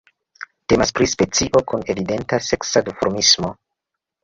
Temas 0.71 0.93
pri 0.99 1.07
specio 1.11 1.61
kun 1.73 1.85
evidenta 1.95 2.41
seksa 2.49 2.85
duformismo. 2.91 3.55